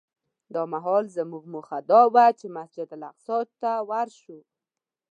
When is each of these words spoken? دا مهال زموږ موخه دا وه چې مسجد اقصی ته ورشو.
دا 0.53 0.63
مهال 0.73 1.05
زموږ 1.17 1.43
موخه 1.53 1.77
دا 1.91 2.01
وه 2.13 2.25
چې 2.39 2.47
مسجد 2.57 2.89
اقصی 3.09 3.39
ته 3.61 3.71
ورشو. 3.89 4.39